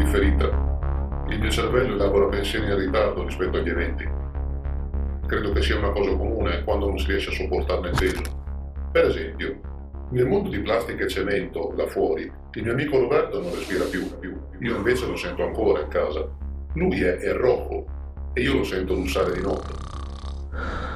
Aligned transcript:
indifferita. 0.00 0.46
Il 1.28 1.38
mio 1.38 1.50
cervello 1.50 1.94
elabora 1.94 2.26
pensieri 2.28 2.66
in 2.66 2.76
ritardo 2.76 3.22
rispetto 3.22 3.58
agli 3.58 3.68
eventi. 3.68 4.08
Credo 5.26 5.52
che 5.52 5.62
sia 5.62 5.76
una 5.76 5.90
cosa 5.90 6.16
comune 6.16 6.64
quando 6.64 6.88
non 6.88 6.98
si 6.98 7.06
riesce 7.06 7.30
a 7.30 7.34
sopportarne 7.34 7.90
il 7.90 7.96
peso. 7.98 8.22
Per 8.90 9.04
esempio, 9.04 9.60
nel 10.10 10.26
mondo 10.26 10.48
di 10.48 10.58
plastica 10.60 11.04
e 11.04 11.08
cemento, 11.08 11.72
là 11.76 11.86
fuori, 11.86 12.22
il 12.52 12.62
mio 12.62 12.72
amico 12.72 12.98
Roberto 12.98 13.40
non 13.40 13.54
respira 13.54 13.84
più, 13.84 14.18
più. 14.18 14.36
io 14.60 14.76
invece 14.76 15.06
lo 15.06 15.16
sento 15.16 15.44
ancora 15.44 15.82
in 15.82 15.88
casa. 15.88 16.26
Lui 16.74 17.02
è, 17.02 17.16
è 17.18 17.32
roco 17.34 17.84
e 18.32 18.40
io 18.40 18.54
lo 18.54 18.64
sento 18.64 18.94
russare 18.94 19.32
di 19.32 19.42
notte. 19.42 19.88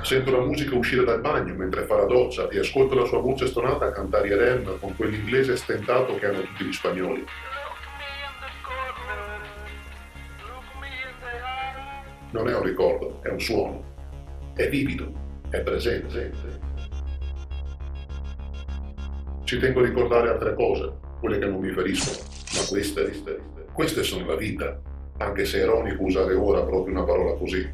Sento 0.03 0.31
la 0.33 0.45
musica 0.45 0.75
uscire 0.75 1.05
dal 1.05 1.21
bagno 1.21 1.55
mentre 1.55 1.85
fa 1.85 1.97
la 1.97 2.07
doccia 2.07 2.49
e 2.49 2.59
ascolto 2.59 2.95
la 2.95 3.05
sua 3.05 3.21
voce 3.21 3.47
stonata 3.47 3.93
cantare 3.93 4.29
i 4.29 4.35
rem 4.35 4.79
con 4.79 4.97
quell'inglese 4.97 5.57
stentato 5.57 6.17
che 6.17 6.27
hanno 6.27 6.41
tutti 6.41 6.65
gli 6.65 6.73
spagnoli. 6.73 7.25
Non 12.35 12.49
è 12.49 12.57
un 12.57 12.65
ricordo, 12.65 13.21
è 13.23 13.29
un 13.29 13.39
suono. 13.39 13.85
È 14.55 14.69
vivido, 14.69 15.09
è 15.51 15.61
presente. 15.61 16.33
Ci 19.45 19.59
tengo 19.61 19.79
a 19.79 19.85
ricordare 19.85 20.31
altre 20.31 20.53
cose, 20.55 20.95
quelle 21.21 21.39
che 21.39 21.47
non 21.47 21.61
mi 21.61 21.71
feriscono, 21.71 22.27
ma 22.55 22.67
queste, 22.69 23.41
queste 23.73 24.03
sono 24.03 24.27
la 24.27 24.35
vita, 24.35 24.81
anche 25.19 25.45
se 25.45 25.61
è 25.61 25.63
ironico 25.63 26.03
usare 26.03 26.35
ora 26.35 26.65
proprio 26.65 26.93
una 26.93 27.05
parola 27.05 27.35
così. 27.35 27.71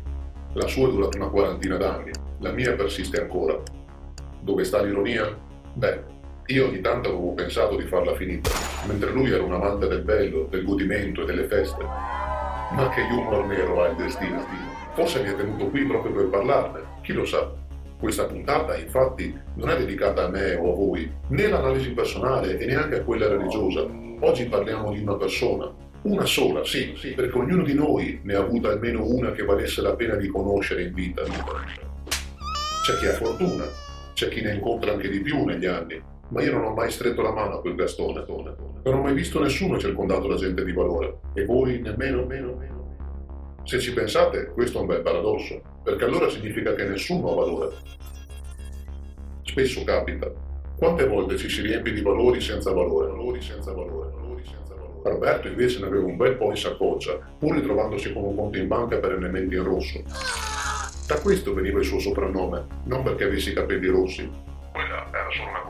La 0.53 0.67
sua 0.67 0.89
è 0.89 0.91
durata 0.91 1.17
una 1.17 1.31
quarantina 1.31 1.79
d'anni, 1.79 2.11
la 2.41 2.53
mia 2.53 2.75
persiste 2.75 3.19
ancora. 3.19 3.59
Dove 4.43 4.65
sta 4.65 4.83
l'ironia? 4.83 5.39
Beh, 5.73 6.03
io 6.49 6.67
ogni 6.67 6.83
tanto 6.83 7.09
avevo 7.09 7.33
pensato 7.33 7.77
di 7.77 7.85
farla 7.85 8.15
finita, 8.15 8.51
mentre 8.87 9.11
lui 9.11 9.31
era 9.31 9.43
un 9.43 9.55
amante 9.55 9.89
del 9.89 10.03
bello, 10.03 10.49
del 10.51 10.65
godimento 10.65 11.23
e 11.23 11.25
delle 11.25 11.45
feste. 11.45 12.40
Ma 12.73 12.89
che 12.91 13.01
humor 13.03 13.47
nero 13.47 13.83
ha 13.83 13.89
il 13.89 13.97
destino. 13.97 14.45
Forse 14.95 15.23
mi 15.23 15.29
è 15.29 15.35
tenuto 15.35 15.69
qui 15.71 15.85
proprio 15.85 16.13
per 16.13 16.29
parlarne, 16.29 16.81
chi 17.03 17.13
lo 17.13 17.25
sa. 17.25 17.53
Questa 17.99 18.25
puntata, 18.25 18.77
infatti, 18.77 19.37
non 19.55 19.71
è 19.71 19.77
dedicata 19.77 20.25
a 20.25 20.29
me 20.29 20.55
o 20.55 20.73
a 20.73 20.75
voi, 20.75 21.11
né 21.29 21.45
all'analisi 21.45 21.91
personale 21.91 22.59
e 22.59 22.67
neanche 22.67 22.97
a 22.97 23.03
quella 23.03 23.29
religiosa. 23.29 23.87
Oggi 24.21 24.47
parliamo 24.47 24.93
di 24.93 25.03
una 25.03 25.17
persona, 25.17 25.71
una 26.03 26.25
sola, 26.25 26.65
sì, 26.65 26.95
sì, 26.97 27.11
perché 27.11 27.37
ognuno 27.37 27.63
di 27.63 27.75
noi 27.75 28.21
ne 28.23 28.35
ha 28.35 28.41
avuta 28.41 28.71
almeno 28.71 29.05
una 29.05 29.33
che 29.33 29.43
valesse 29.43 29.83
la 29.83 29.95
pena 29.95 30.15
di 30.15 30.29
conoscere 30.29 30.85
in 30.85 30.95
vita. 30.95 31.23
C'è 31.23 32.97
chi 32.99 33.07
ha 33.07 33.13
fortuna, 33.13 33.65
c'è 34.15 34.29
chi 34.29 34.41
ne 34.41 34.55
incontra 34.55 34.93
anche 34.93 35.11
di 35.11 35.21
più 35.21 35.45
negli 35.45 35.67
anni, 35.67 36.01
ma 36.31 36.43
io 36.43 36.53
non 36.53 36.65
ho 36.65 36.75
mai 36.75 36.91
stretto 36.91 37.23
la 37.23 37.33
mano 37.33 37.57
a 37.57 37.61
quel 37.61 37.75
Gastone. 37.75 38.25
Non 38.27 38.95
ho 38.95 39.03
mai 39.03 39.15
visto 39.15 39.41
nessuno 39.41 39.79
circondato 39.79 40.27
da 40.27 40.37
gente 40.37 40.65
di 40.65 40.73
valore, 40.73 41.21
e 41.35 41.45
voi 41.45 41.81
nemmeno, 41.81 42.25
meno, 42.25 42.55
meno. 42.55 42.79
Se 43.65 43.79
ci 43.79 43.93
pensate, 43.93 44.47
questo 44.47 44.79
è 44.79 44.81
un 44.81 44.87
bel 44.87 45.03
paradosso, 45.03 45.61
perché 45.85 46.05
allora 46.05 46.29
significa 46.29 46.75
che 46.75 46.85
nessuno 46.85 47.33
ha 47.33 47.35
valore. 47.35 47.77
Spesso 49.43 49.85
capita. 49.85 50.31
Quante 50.77 51.07
volte 51.07 51.37
ci 51.37 51.49
si 51.51 51.61
riempie 51.61 51.93
di 51.93 52.01
valori 52.01 52.41
senza 52.41 52.73
valore, 52.73 53.09
valori 53.09 53.43
senza 53.43 53.73
valore, 53.73 54.11
valori 54.11 54.45
senza 54.45 54.75
valore. 54.75 55.03
Roberto 55.03 55.49
invece 55.49 55.81
ne 55.81 55.87
aveva 55.87 56.07
un 56.07 56.17
bel 56.17 56.37
po' 56.37 56.51
in 56.51 56.57
saccoccia, 56.57 57.19
pur 57.39 57.55
ritrovandosi 57.55 58.13
con 58.13 58.25
un 58.25 58.35
conto 58.35 58.59
in 58.59 58.67
banca 58.67 58.97
perennemente 58.97 59.57
in 59.57 59.65
rosso. 59.65 60.03
Da 61.07 61.21
questo 61.21 61.53
veniva 61.53 61.81
il 61.81 61.85
suo 61.85 61.99
soprannome, 61.99 62.67
non 62.85 63.03
perché 63.03 63.25
avessi 63.25 63.51
i 63.51 63.55
capelli 63.55 63.89
rossi. 63.89 64.31
Quella 64.73 65.07
era 65.13 65.29
solo 65.31 65.51
una 65.51 65.61
coincidenza. 65.63 65.70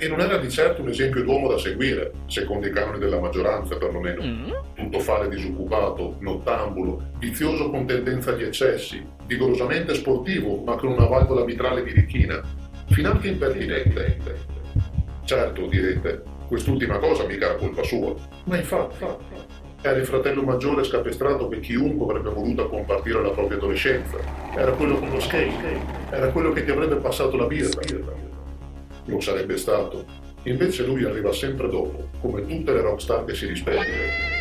E 0.00 0.06
non 0.06 0.20
era 0.20 0.36
di 0.36 0.48
certo 0.48 0.82
un 0.82 0.90
esempio 0.90 1.24
d'uomo 1.24 1.48
da 1.48 1.58
seguire, 1.58 2.12
secondo 2.26 2.68
i 2.68 2.70
canoni 2.70 3.00
della 3.00 3.18
maggioranza 3.18 3.76
perlomeno. 3.76 4.22
Mm. 4.22 4.50
Tutto 4.74 5.00
fare 5.00 5.28
disoccupato, 5.28 6.16
nottambulo, 6.20 7.10
vizioso 7.18 7.68
con 7.68 7.84
tendenza 7.84 8.30
agli 8.30 8.44
eccessi, 8.44 9.04
vigorosamente 9.26 9.94
sportivo 9.94 10.62
ma 10.62 10.76
con 10.76 10.92
una 10.92 11.06
valvola 11.06 11.44
mitrale 11.44 11.82
birichina, 11.82 12.40
finanche 12.90 13.26
impertinente. 13.26 14.18
Certo, 15.24 15.66
direte, 15.66 16.22
quest'ultima 16.46 16.98
cosa 16.98 17.26
mica 17.26 17.46
era 17.46 17.54
colpa 17.56 17.82
sua, 17.82 18.14
ma 18.44 18.56
infatti 18.56 19.04
era 19.82 19.96
il 19.96 20.06
fratello 20.06 20.42
maggiore 20.42 20.84
scapestrato 20.84 21.48
che 21.48 21.58
chiunque 21.58 22.06
avrebbe 22.06 22.30
voluto 22.30 22.68
compartire 22.68 23.20
la 23.20 23.30
propria 23.30 23.58
adolescenza. 23.58 24.16
Era 24.54 24.70
quello 24.72 24.96
con 24.96 25.10
lo 25.10 25.18
skate, 25.18 25.80
era 26.10 26.28
quello 26.28 26.52
che 26.52 26.64
ti 26.64 26.70
avrebbe 26.70 26.96
passato 26.96 27.36
la 27.36 27.46
birra 27.46 28.27
lo 29.08 29.20
sarebbe 29.20 29.56
stato. 29.56 30.04
Invece 30.44 30.84
lui 30.84 31.04
arriva 31.04 31.32
sempre 31.32 31.68
dopo, 31.68 32.08
come 32.20 32.46
tutte 32.46 32.72
le 32.72 32.80
rockstar 32.80 33.24
che 33.24 33.34
si 33.34 33.46
rispettano. 33.46 34.36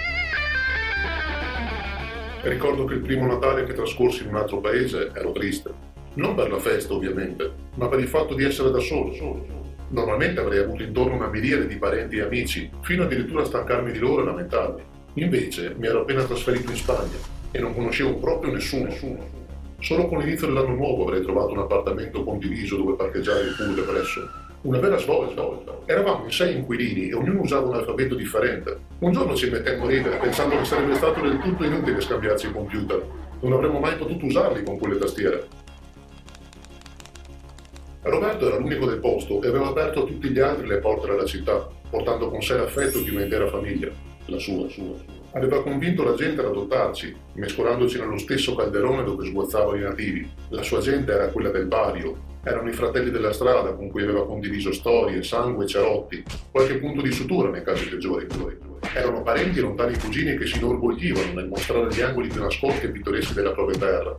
Ricordo 2.43 2.85
che 2.85 2.93
il 2.93 3.01
primo 3.01 3.25
Natale 3.25 3.65
che 3.65 3.73
trascorsi 3.73 4.23
in 4.23 4.29
un 4.29 4.35
altro 4.35 4.59
paese 4.59 5.11
ero 5.13 5.31
triste. 5.31 5.95
Non 6.13 6.35
per 6.35 6.49
la 6.49 6.59
festa, 6.59 6.93
ovviamente, 6.93 7.51
ma 7.75 7.87
per 7.87 7.99
il 7.99 8.07
fatto 8.07 8.35
di 8.35 8.43
essere 8.43 8.71
da 8.71 8.79
solo. 8.79 9.45
Normalmente 9.89 10.39
avrei 10.39 10.59
avuto 10.59 10.83
intorno 10.83 11.15
una 11.15 11.27
miriade 11.27 11.67
di 11.67 11.77
parenti 11.77 12.17
e 12.17 12.21
amici, 12.21 12.69
fino 12.81 13.03
addirittura 13.03 13.41
a 13.41 13.45
stancarmi 13.45 13.91
di 13.91 13.99
loro 13.99 14.21
e 14.21 14.25
lamentarmi. 14.25 14.81
Invece 15.15 15.75
mi 15.77 15.87
ero 15.87 16.01
appena 16.01 16.23
trasferito 16.23 16.69
in 16.69 16.77
Spagna 16.77 17.17
e 17.51 17.59
non 17.59 17.73
conoscevo 17.73 18.15
proprio 18.15 18.53
nessuno. 18.53 18.85
nessuno. 18.85 19.35
Solo 19.79 20.07
con 20.07 20.19
l'inizio 20.19 20.47
dell'anno 20.47 20.73
nuovo 20.73 21.03
avrei 21.03 21.21
trovato 21.21 21.51
un 21.51 21.59
appartamento 21.59 22.23
condiviso 22.23 22.77
dove 22.77 22.95
parcheggiare 22.95 23.41
il 23.41 23.55
pool 23.55 23.83
presso 23.85 24.45
una 24.61 24.79
vera 24.79 24.97
svolta. 24.97 25.45
Eravamo 25.85 26.25
in 26.25 26.31
sei 26.31 26.57
inquilini 26.57 27.09
e 27.09 27.13
ognuno 27.13 27.41
usava 27.41 27.67
un 27.67 27.75
alfabeto 27.75 28.15
differente. 28.15 28.77
Un 28.99 29.11
giorno 29.11 29.35
ci 29.35 29.49
mettemmo 29.49 29.85
a 29.85 29.89
ridere 29.89 30.17
pensando 30.17 30.57
che 30.57 30.65
sarebbe 30.65 30.95
stato 30.95 31.21
del 31.21 31.39
tutto 31.39 31.63
inutile 31.63 32.01
scambiarci 32.01 32.47
i 32.47 32.51
computer. 32.51 33.05
Non 33.41 33.53
avremmo 33.53 33.79
mai 33.79 33.95
potuto 33.95 34.25
usarli 34.25 34.63
con 34.63 34.77
quelle 34.77 34.97
tastiere. 34.97 35.47
Roberto 38.01 38.47
era 38.47 38.57
l'unico 38.57 38.85
del 38.85 38.99
posto 38.99 39.41
e 39.41 39.47
aveva 39.47 39.67
aperto 39.67 40.03
a 40.03 40.05
tutti 40.05 40.29
gli 40.29 40.39
altri 40.39 40.65
le 40.65 40.77
porte 40.77 41.07
della 41.07 41.25
città, 41.25 41.69
portando 41.89 42.29
con 42.29 42.41
sé 42.41 42.55
l'affetto 42.55 42.99
di 43.01 43.09
un'intera 43.09 43.47
famiglia, 43.47 43.89
la 44.25 44.39
sua, 44.39 44.63
la 44.63 44.69
sua. 44.69 45.16
Aveva 45.33 45.61
convinto 45.61 46.03
la 46.03 46.15
gente 46.15 46.39
ad 46.41 46.47
adottarci, 46.47 47.15
mescolandoci 47.33 47.99
nello 47.99 48.17
stesso 48.17 48.55
calderone 48.55 49.03
dove 49.03 49.25
sguazzavano 49.25 49.77
i 49.77 49.81
nativi. 49.81 50.29
La 50.49 50.63
sua 50.63 50.79
gente 50.79 51.11
era 51.11 51.27
quella 51.27 51.49
del 51.49 51.65
Bario, 51.65 52.35
erano 52.43 52.69
i 52.69 52.73
fratelli 52.73 53.11
della 53.11 53.33
strada 53.33 53.73
con 53.73 53.89
cui 53.89 54.03
aveva 54.03 54.25
condiviso 54.25 54.71
storie, 54.71 55.21
sangue 55.23 55.65
e 55.65 55.67
cerotti, 55.67 56.23
qualche 56.49 56.77
punto 56.77 57.01
di 57.01 57.11
sutura 57.11 57.49
nei 57.49 57.61
casi 57.61 57.89
peggiori. 57.89 58.25
Erano 58.93 59.21
parenti 59.21 59.59
e 59.59 59.61
lontani 59.61 59.97
cugini 59.97 60.37
che 60.37 60.45
si 60.47 60.57
inorgoglivano 60.57 61.33
nel 61.33 61.47
mostrare 61.47 61.93
gli 61.93 62.01
angoli 62.01 62.29
più 62.29 62.41
nascosti 62.41 62.85
e 62.85 62.89
pittoreschi 62.89 63.33
della 63.33 63.51
propria 63.51 63.77
terra. 63.77 64.15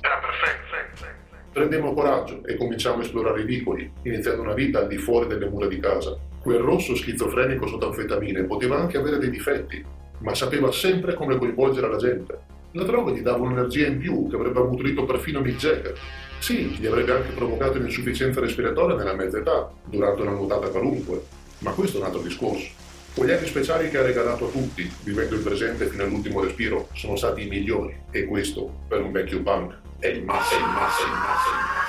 Era 0.00 0.20
perfetto. 0.20 1.06
Prendemmo 1.52 1.92
coraggio 1.94 2.44
e 2.44 2.56
cominciamo 2.56 3.00
a 3.00 3.02
esplorare 3.02 3.42
i 3.42 3.44
vicoli, 3.44 3.90
iniziando 4.02 4.42
una 4.42 4.54
vita 4.54 4.78
al 4.78 4.86
di 4.86 4.98
fuori 4.98 5.26
delle 5.26 5.48
mura 5.48 5.66
di 5.66 5.78
casa. 5.78 6.16
Quel 6.44 6.58
rosso 6.58 6.94
schizofrenico 6.94 7.66
sotto 7.66 7.86
anfetamine 7.86 8.42
poteva 8.42 8.76
anche 8.76 8.98
avere 8.98 9.16
dei 9.16 9.30
difetti, 9.30 9.82
ma 10.18 10.34
sapeva 10.34 10.70
sempre 10.70 11.14
come 11.14 11.38
coinvolgere 11.38 11.88
la 11.88 11.96
gente. 11.96 12.38
La 12.72 12.84
droga 12.84 13.12
gli 13.12 13.22
dava 13.22 13.44
un'energia 13.44 13.86
in 13.86 13.96
più 13.96 14.28
che 14.28 14.36
avrebbe 14.36 14.58
avuto 14.58 15.06
perfino 15.06 15.40
Mick 15.40 15.56
Jagger, 15.56 15.98
sì, 16.40 16.66
gli 16.66 16.84
avrebbe 16.84 17.12
anche 17.12 17.32
provocato 17.32 17.78
un'insufficienza 17.78 18.40
respiratoria 18.40 18.94
nella 18.94 19.14
mezza 19.14 19.38
età, 19.38 19.72
durante 19.86 20.20
una 20.20 20.32
nuotata 20.32 20.68
qualunque, 20.68 21.22
ma 21.60 21.70
questo 21.70 21.96
è 21.96 22.00
un 22.00 22.06
altro 22.08 22.20
discorso. 22.20 22.68
Quegli 23.14 23.30
anni 23.30 23.46
speciali 23.46 23.88
che 23.88 23.96
ha 23.96 24.02
regalato 24.02 24.48
a 24.48 24.50
tutti, 24.50 24.86
vivendo 25.02 25.36
il 25.36 25.40
presente 25.40 25.86
fino 25.86 26.02
all'ultimo 26.02 26.42
respiro, 26.42 26.88
sono 26.92 27.16
stati 27.16 27.46
i 27.46 27.48
migliori, 27.48 27.96
e 28.10 28.26
questo, 28.26 28.80
per 28.86 29.00
un 29.00 29.12
vecchio 29.12 29.40
punk, 29.40 29.78
è 29.98 30.08
il 30.08 30.22
massimo, 30.22 30.66
massimo, 30.66 31.14
massimo. 31.14 31.83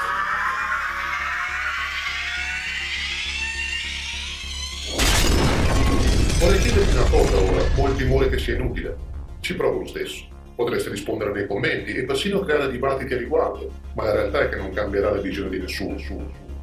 Vorrei 6.40 6.60
chiederti 6.60 6.96
una 6.96 7.10
cosa 7.10 7.38
ora, 7.38 7.64
molti 7.78 8.04
timore 8.04 8.30
che 8.30 8.38
sia 8.38 8.56
inutile. 8.56 8.98
Ci 9.40 9.56
provo 9.56 9.80
lo 9.80 9.88
stesso. 9.88 10.26
Potreste 10.54 10.90
rispondere 10.90 11.32
nei 11.32 11.48
commenti 11.48 11.94
e 11.94 12.04
persino 12.04 12.42
creare 12.42 12.70
dibattiti 12.70 13.14
a 13.14 13.18
riguardo, 13.18 13.72
ma 13.96 14.04
la 14.04 14.14
realtà 14.14 14.42
è 14.42 14.50
che 14.50 14.58
non 14.58 14.72
cambierà 14.72 15.12
la 15.12 15.22
visione 15.22 15.50
di 15.50 15.60
nessuno. 15.60 15.98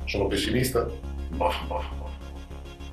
Sono 0.04 0.26
pessimista? 0.26 0.86
Bah, 1.30 1.54
bah, 1.66 1.82
bah. 1.98 2.10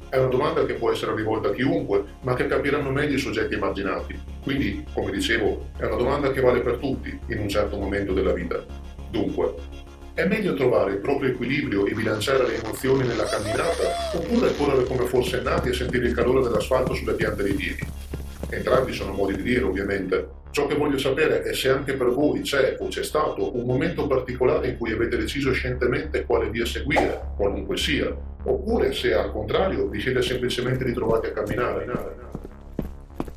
È 0.09 0.17
una 0.17 0.29
domanda 0.29 0.65
che 0.65 0.73
può 0.75 0.89
essere 0.89 1.13
rivolta 1.15 1.49
a 1.49 1.53
chiunque, 1.53 2.03
ma 2.21 2.33
che 2.33 2.47
capiranno 2.47 2.91
meglio 2.91 3.15
i 3.15 3.19
soggetti 3.19 3.55
emarginati. 3.55 4.17
Quindi, 4.41 4.83
come 4.93 5.11
dicevo, 5.11 5.67
è 5.77 5.83
una 5.83 5.97
domanda 5.97 6.31
che 6.31 6.39
vale 6.39 6.61
per 6.61 6.77
tutti 6.77 7.17
in 7.27 7.39
un 7.39 7.49
certo 7.49 7.77
momento 7.77 8.13
della 8.13 8.33
vita. 8.33 8.63
Dunque, 9.11 9.53
è 10.19 10.27
meglio 10.27 10.54
trovare 10.54 10.92
il 10.92 10.98
proprio 10.98 11.30
equilibrio 11.30 11.86
e 11.86 11.94
bilanciare 11.94 12.45
le 12.45 12.62
emozioni 12.62 13.07
nella 13.07 13.24
camminata, 13.24 14.12
oppure 14.13 14.54
correre 14.57 14.83
come 14.83 15.06
fosse 15.06 15.39
nati 15.39 15.69
e 15.69 15.74
sentire 15.74 16.07
il 16.07 16.13
calore 16.13 16.42
dell'asfalto 16.42 16.94
sulle 16.94 17.13
piante 17.13 17.42
dei 17.42 17.54
piedi? 17.54 17.88
Entrambi 18.50 18.92
sono 18.92 19.13
modi 19.13 19.36
di 19.36 19.44
dire, 19.44 19.63
ovviamente, 19.63 20.38
Ciò 20.51 20.66
che 20.66 20.74
voglio 20.74 20.98
sapere 20.98 21.44
è 21.44 21.54
se 21.54 21.69
anche 21.69 21.94
per 21.94 22.07
voi 22.07 22.42
c'è 22.42 22.77
o 22.80 22.88
c'è 22.88 23.04
stato 23.04 23.56
un 23.56 23.66
momento 23.66 24.07
particolare 24.07 24.69
in 24.69 24.77
cui 24.77 24.92
avete 24.92 25.16
deciso 25.16 25.51
scientemente 25.51 26.25
quale 26.25 26.50
via 26.50 26.65
seguire, 26.65 27.22
qualunque 27.38 27.77
sia, 27.77 28.12
oppure 28.44 28.92
se 28.92 29.13
al 29.13 29.31
contrario 29.31 29.88
vi 29.88 30.01
siete 30.01 30.24
semplicemente 30.24 30.83
ritrovati 30.83 31.27
a 31.27 31.33
camminare. 31.33 31.86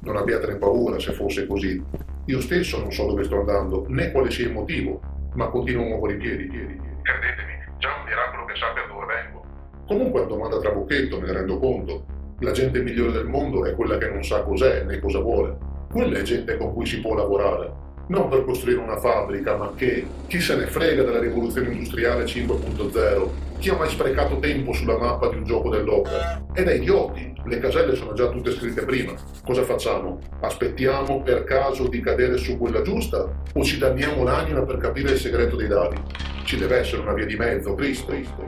Non 0.00 0.16
abbiate 0.16 0.56
paura 0.56 0.98
se 0.98 1.12
fosse 1.12 1.46
così. 1.46 1.80
Io 2.24 2.40
stesso 2.40 2.78
non 2.78 2.90
so 2.90 3.04
dove 3.04 3.24
sto 3.24 3.40
andando, 3.40 3.84
né 3.88 4.10
quale 4.10 4.30
sia 4.30 4.46
il 4.46 4.52
motivo, 4.52 5.21
ma 5.34 5.48
continuo 5.48 5.84
a 5.84 5.88
muovere 5.88 6.14
i 6.14 6.18
piedi. 6.18 6.46
Credetemi, 6.48 7.52
già 7.78 7.88
un 7.98 8.04
miracolo 8.04 8.44
che 8.46 8.54
sappia 8.56 8.86
dove 8.86 9.06
vengo. 9.06 9.44
Comunque 9.86 10.22
è 10.22 10.26
domanda 10.26 10.58
trabocchetto, 10.58 11.20
me 11.20 11.26
ne 11.26 11.32
rendo 11.32 11.58
conto. 11.58 12.06
La 12.40 12.52
gente 12.52 12.82
migliore 12.82 13.12
del 13.12 13.26
mondo 13.26 13.64
è 13.64 13.74
quella 13.74 13.98
che 13.98 14.08
non 14.08 14.24
sa 14.24 14.42
cos'è 14.42 14.84
né 14.84 14.98
cosa 14.98 15.20
vuole 15.20 15.70
quella 15.92 16.18
è 16.18 16.22
gente 16.22 16.56
con 16.56 16.72
cui 16.72 16.86
si 16.86 17.00
può 17.00 17.14
lavorare, 17.14 17.70
non 18.06 18.30
per 18.30 18.44
costruire 18.46 18.80
una 18.80 18.96
fabbrica, 18.96 19.56
ma 19.56 19.72
che 19.76 20.06
chi 20.26 20.40
se 20.40 20.56
ne 20.56 20.66
frega 20.66 21.02
della 21.02 21.18
rivoluzione 21.18 21.70
industriale 21.70 22.24
5.0, 22.24 23.28
chi 23.62 23.68
ha 23.68 23.76
mai 23.76 23.88
sprecato 23.88 24.40
tempo 24.40 24.72
sulla 24.72 24.98
mappa 24.98 25.28
di 25.28 25.36
un 25.36 25.44
gioco 25.44 25.70
dell'opera. 25.70 26.44
È 26.52 26.64
da 26.64 26.72
idioti, 26.72 27.32
le 27.44 27.60
caselle 27.60 27.94
sono 27.94 28.12
già 28.12 28.28
tutte 28.28 28.50
scritte 28.50 28.84
prima. 28.84 29.12
Cosa 29.44 29.62
facciamo? 29.62 30.18
Aspettiamo 30.40 31.22
per 31.22 31.44
caso 31.44 31.86
di 31.86 32.00
cadere 32.00 32.38
su 32.38 32.58
quella 32.58 32.82
giusta 32.82 33.24
o 33.54 33.62
ci 33.62 33.78
danniamo 33.78 34.24
l'anima 34.24 34.62
per 34.62 34.78
capire 34.78 35.12
il 35.12 35.18
segreto 35.18 35.54
dei 35.54 35.68
dati? 35.68 35.94
Ci 36.42 36.56
deve 36.56 36.78
essere 36.78 37.02
una 37.02 37.12
via 37.12 37.24
di 37.24 37.36
mezzo, 37.36 37.76
Cristo. 37.76 38.10
Cristo. 38.10 38.42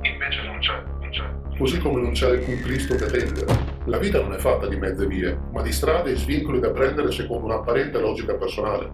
Invece 0.00 0.42
non 0.42 0.58
c'è, 0.60 0.82
non 0.98 1.10
c'è. 1.10 1.58
Così 1.58 1.78
come 1.78 2.00
non 2.00 2.12
c'è 2.12 2.30
alcun 2.30 2.58
Cristo 2.62 2.94
che 2.94 3.04
tenga. 3.04 3.44
La 3.84 3.98
vita 3.98 4.18
non 4.18 4.32
è 4.32 4.38
fatta 4.38 4.66
di 4.66 4.76
mezze 4.76 5.06
vie, 5.06 5.38
ma 5.52 5.60
di 5.60 5.72
strade 5.72 6.12
e 6.12 6.16
svincoli 6.16 6.58
da 6.58 6.70
prendere 6.70 7.12
secondo 7.12 7.44
un'apparente 7.44 8.00
logica 8.00 8.32
personale. 8.32 8.90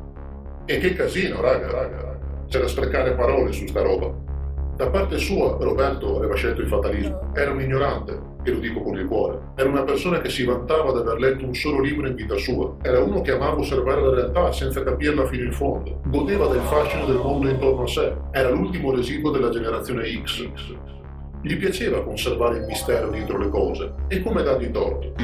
E 0.64 0.78
che 0.78 0.94
casino, 0.94 1.40
raga, 1.40 1.70
raga, 1.70 1.96
raga. 2.00 2.15
C'è 2.48 2.60
da 2.60 2.68
sprecare 2.68 3.14
parole 3.14 3.52
su 3.52 3.66
sta 3.66 3.82
roba. 3.82 4.12
Da 4.76 4.88
parte 4.88 5.18
sua, 5.18 5.56
Roberto 5.58 6.16
aveva 6.16 6.34
scelto 6.34 6.60
il 6.60 6.68
fatalismo. 6.68 7.32
Era 7.34 7.50
un 7.50 7.60
ignorante, 7.60 8.18
e 8.44 8.50
lo 8.52 8.58
dico 8.60 8.82
con 8.82 8.96
il 8.96 9.06
cuore. 9.06 9.40
Era 9.56 9.68
una 9.68 9.82
persona 9.82 10.20
che 10.20 10.28
si 10.28 10.44
vantava 10.44 10.92
di 10.92 10.98
aver 10.98 11.18
letto 11.18 11.44
un 11.44 11.54
solo 11.54 11.80
libro 11.80 12.06
in 12.06 12.14
vita 12.14 12.36
sua. 12.36 12.76
Era 12.82 13.00
uno 13.00 13.20
che 13.20 13.32
amava 13.32 13.58
osservare 13.58 14.00
la 14.00 14.14
realtà 14.14 14.52
senza 14.52 14.84
capirla 14.84 15.26
fino 15.26 15.44
in 15.44 15.52
fondo. 15.52 16.00
Godeva 16.06 16.46
del 16.46 16.60
fascino 16.60 17.06
del 17.06 17.16
mondo 17.16 17.48
intorno 17.48 17.82
a 17.82 17.88
sé. 17.88 18.14
Era 18.30 18.50
l'ultimo 18.50 18.94
residuo 18.94 19.32
della 19.32 19.50
generazione 19.50 20.04
X. 20.22 20.48
Gli 21.42 21.56
piaceva 21.56 22.04
conservare 22.04 22.58
il 22.58 22.66
mistero 22.66 23.10
dietro 23.10 23.38
le 23.38 23.48
cose 23.48 23.92
e 24.06 24.22
come 24.22 24.42
dargli 24.42 24.70
torto. 24.70 25.14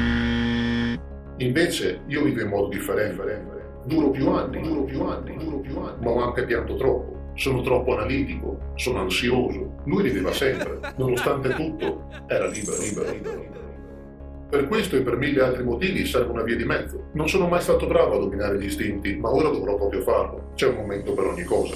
Invece 1.37 2.01
io 2.07 2.23
vivo 2.23 2.41
in 2.41 2.47
modo 2.49 2.67
differente. 2.67 3.62
Duro 3.85 4.09
più 4.11 4.29
anni, 4.29 4.61
duro 4.61 4.83
più 4.83 5.03
anni, 5.03 5.37
duro 5.37 5.57
più 5.57 5.77
anni, 5.79 6.03
ma 6.03 6.11
ho 6.11 6.23
anche 6.23 6.45
pianto 6.45 6.75
troppo. 6.75 7.31
Sono 7.35 7.61
troppo 7.61 7.93
analitico, 7.93 8.59
sono 8.75 8.99
ansioso. 8.99 9.75
Lui 9.85 10.03
rideva 10.03 10.31
sempre, 10.31 10.79
nonostante 10.97 11.49
tutto, 11.49 12.07
era 12.27 12.47
libero, 12.47 12.77
libero, 12.81 13.11
libero, 13.11 13.39
libero. 13.39 13.61
Per 14.49 14.67
questo 14.67 14.95
e 14.95 15.01
per 15.01 15.17
mille 15.17 15.41
altri 15.41 15.63
motivi 15.63 16.05
serve 16.05 16.31
una 16.31 16.43
via 16.43 16.55
di 16.55 16.63
mezzo. 16.63 17.09
Non 17.13 17.27
sono 17.27 17.47
mai 17.47 17.61
stato 17.61 17.87
bravo 17.87 18.15
a 18.15 18.19
dominare 18.19 18.59
gli 18.59 18.65
istinti, 18.65 19.15
ma 19.15 19.31
ora 19.31 19.49
dovrò 19.49 19.75
proprio 19.75 20.01
farlo. 20.01 20.51
C'è 20.53 20.67
un 20.67 20.75
momento 20.75 21.13
per 21.13 21.25
ogni 21.25 21.43
cosa. 21.43 21.75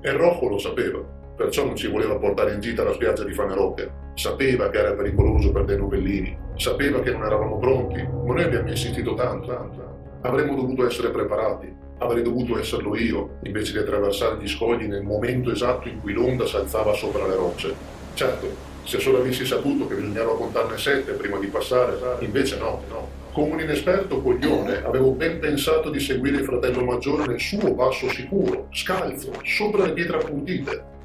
E 0.00 0.12
Rocco 0.12 0.48
lo 0.48 0.58
sapeva 0.58 1.16
perciò 1.38 1.64
non 1.64 1.76
ci 1.76 1.86
voleva 1.86 2.16
portare 2.16 2.52
in 2.52 2.60
gita 2.60 2.82
alla 2.82 2.92
spiaggia 2.92 3.22
di 3.22 3.32
Fanerocca. 3.32 3.88
Sapeva 4.14 4.68
che 4.70 4.78
era 4.78 4.92
pericoloso 4.94 5.52
per 5.52 5.64
dei 5.64 5.78
novellini, 5.78 6.36
sapeva 6.56 7.00
che 7.00 7.12
non 7.12 7.22
eravamo 7.22 7.58
pronti, 7.58 8.02
ma 8.02 8.34
noi 8.34 8.42
abbiamo 8.42 8.68
insistito 8.68 9.14
tanto, 9.14 9.46
tanto. 9.46 9.96
Avremmo 10.22 10.56
dovuto 10.56 10.84
essere 10.84 11.10
preparati, 11.10 11.72
avrei 11.98 12.24
dovuto 12.24 12.58
esserlo 12.58 12.96
io, 12.96 13.38
invece 13.44 13.70
di 13.70 13.78
attraversare 13.78 14.38
gli 14.40 14.48
scogli 14.48 14.86
nel 14.86 15.04
momento 15.04 15.52
esatto 15.52 15.86
in 15.86 16.00
cui 16.00 16.12
l'onda 16.12 16.44
si 16.44 16.56
alzava 16.56 16.92
sopra 16.92 17.24
le 17.28 17.36
rocce. 17.36 17.72
Certo, 18.14 18.48
se 18.82 18.98
solo 18.98 19.18
avessi 19.18 19.46
saputo 19.46 19.86
che 19.86 19.94
bisognava 19.94 20.34
contarne 20.34 20.76
sette 20.76 21.12
prima 21.12 21.38
di 21.38 21.46
passare, 21.46 21.96
invece 22.18 22.58
no, 22.58 22.82
no. 22.88 23.16
Come 23.30 23.52
un 23.52 23.60
inesperto 23.60 24.20
coglione 24.20 24.82
avevo 24.84 25.12
ben 25.12 25.38
pensato 25.38 25.90
di 25.90 26.00
seguire 26.00 26.38
il 26.38 26.44
fratello 26.44 26.82
maggiore 26.84 27.26
nel 27.26 27.38
suo 27.38 27.72
passo 27.76 28.08
sicuro, 28.08 28.66
scalzo, 28.72 29.30
sopra 29.44 29.84
le 29.84 29.92
pietre 29.92 30.16
appuntite, 30.16 30.96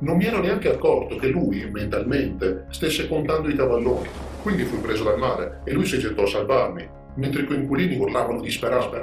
non 0.00 0.16
mi 0.16 0.24
ero 0.24 0.40
neanche 0.40 0.70
accorto 0.70 1.16
che 1.16 1.28
lui, 1.28 1.68
mentalmente, 1.70 2.66
stesse 2.70 3.06
contando 3.06 3.48
i 3.48 3.54
cavalloni. 3.54 4.08
Quindi 4.42 4.64
fui 4.64 4.78
preso 4.78 5.04
dal 5.04 5.18
mare 5.18 5.60
e 5.64 5.72
lui 5.72 5.84
si 5.84 5.98
gettò 5.98 6.22
a 6.22 6.26
salvarmi, 6.26 6.88
mentre 7.16 7.42
i 7.42 7.46
coinquilini 7.46 7.98
urlavano 7.98 8.40
disperati. 8.40 8.96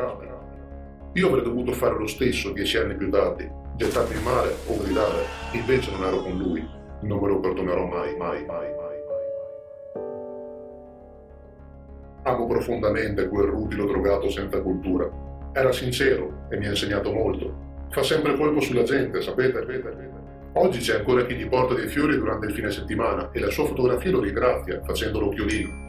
Io 1.14 1.28
avrei 1.28 1.44
dovuto 1.44 1.72
fare 1.72 1.98
lo 1.98 2.08
stesso 2.08 2.52
dieci 2.52 2.78
anni 2.78 2.96
più 2.96 3.10
tardi, 3.10 3.48
gettarmi 3.76 4.16
in 4.16 4.24
mare 4.24 4.56
o 4.68 4.78
gridare, 4.82 5.24
invece 5.52 5.92
non 5.92 6.04
ero 6.04 6.22
con 6.22 6.38
lui. 6.38 6.68
Non 7.02 7.20
me 7.20 7.28
lo 7.28 7.40
perdonerò 7.40 7.86
mai, 7.86 8.16
mai, 8.18 8.44
mai, 8.46 8.68
mai, 8.76 8.76
mai. 8.76 10.04
Amo 12.24 12.48
profondamente 12.48 13.28
quel 13.28 13.46
rutilo 13.46 13.86
drogato 13.86 14.32
senza 14.32 14.62
cultura. 14.62 15.08
Era 15.54 15.72
sincero 15.72 16.48
e 16.50 16.58
mi 16.58 16.66
ha 16.66 16.70
insegnato 16.70 17.12
molto. 17.12 17.66
Fa 17.92 18.02
sempre 18.02 18.36
colpo 18.36 18.60
sulla 18.62 18.84
gente, 18.84 19.22
sapete, 19.22 19.60
sapete, 19.60 19.92
sapete. 19.92 20.17
Oggi 20.60 20.80
c'è 20.80 20.96
ancora 20.96 21.24
chi 21.24 21.36
gli 21.36 21.48
porta 21.48 21.76
dei 21.76 21.88
fiori 21.88 22.18
durante 22.18 22.48
il 22.48 22.54
fine 22.54 22.72
settimana 22.72 23.30
e 23.32 23.40
la 23.40 23.52
sua 23.52 23.66
fotografia 23.66 24.10
lo 24.10 24.22
ringrazia 24.22 24.82
facendolo 24.84 25.30
chiodino. 25.30 25.86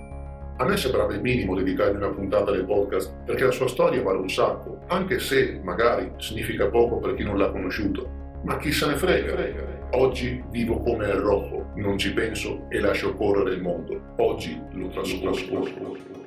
A 0.58 0.66
me 0.66 0.76
sembrava 0.76 1.14
il 1.14 1.22
minimo 1.22 1.56
dedicargli 1.56 1.96
una 1.96 2.10
puntata 2.10 2.50
del 2.50 2.66
podcast 2.66 3.14
perché 3.24 3.44
la 3.44 3.50
sua 3.50 3.66
storia 3.66 4.02
vale 4.02 4.18
un 4.18 4.28
sacco, 4.28 4.80
anche 4.88 5.20
se 5.20 5.58
magari 5.62 6.12
significa 6.18 6.68
poco 6.68 6.98
per 6.98 7.14
chi 7.14 7.24
non 7.24 7.38
l'ha 7.38 7.50
conosciuto. 7.50 8.10
Ma 8.44 8.58
chi 8.58 8.70
se 8.70 8.88
ne 8.88 8.96
frega? 8.96 9.86
Oggi 9.92 10.44
vivo 10.50 10.80
come 10.80 11.06
il 11.06 11.14
rojo, 11.14 11.70
non 11.76 11.96
ci 11.96 12.12
penso 12.12 12.66
e 12.68 12.78
lascio 12.78 13.14
correre 13.14 13.54
il 13.54 13.62
mondo. 13.62 13.98
Oggi 14.18 14.60
lo 14.72 14.88
trascorro. 14.88 16.17